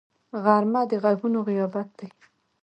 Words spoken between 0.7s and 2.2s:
د غږونو غیابت دی